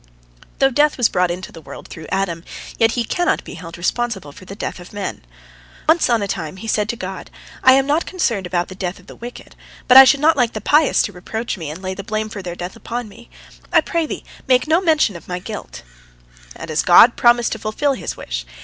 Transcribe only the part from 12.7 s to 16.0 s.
upon me. I pray Thee, make no mention of my guilt."